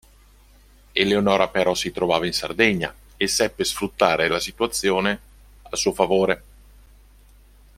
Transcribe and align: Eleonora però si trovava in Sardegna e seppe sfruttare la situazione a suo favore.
Eleonora 0.93 1.47
però 1.49 1.75
si 1.75 1.91
trovava 1.91 2.25
in 2.25 2.33
Sardegna 2.33 2.91
e 3.17 3.27
seppe 3.27 3.63
sfruttare 3.63 4.27
la 4.29 4.39
situazione 4.39 5.19
a 5.61 5.75
suo 5.75 5.93
favore. 5.93 6.43